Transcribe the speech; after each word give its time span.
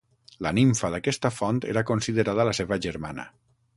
La 0.45 0.51
nimfa 0.59 0.89
d'aquesta 0.95 1.31
font 1.39 1.61
era 1.75 1.85
considerada 1.93 2.47
la 2.51 2.57
seva 2.61 2.79
germana. 2.87 3.29